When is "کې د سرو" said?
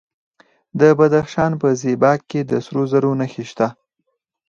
2.29-2.83